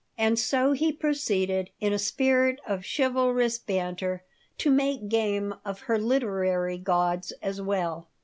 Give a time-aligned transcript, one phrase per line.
[0.17, 4.23] And so he proceeded, in a spirit of chivalrous banter,
[4.57, 8.07] to make game of her literary gods as well.